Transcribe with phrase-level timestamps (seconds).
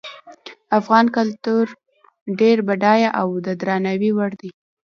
[0.79, 1.65] افغان کلتور
[2.39, 4.49] ډیر بډایه او د درناوي وړ ده